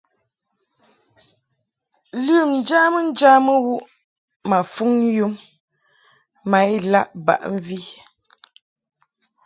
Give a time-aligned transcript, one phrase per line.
[2.25, 3.83] Lɨm njamɨŋjamɨ wuʼ
[4.49, 5.33] ma fuŋ yum
[6.49, 7.79] ma ilaʼ baʼ mvi.